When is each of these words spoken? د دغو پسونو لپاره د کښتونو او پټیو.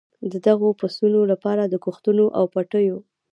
د 0.31 0.33
دغو 0.47 0.67
پسونو 0.79 1.21
لپاره 1.31 1.63
د 1.65 1.75
کښتونو 1.83 2.25
او 2.37 2.43
پټیو. 2.53 2.97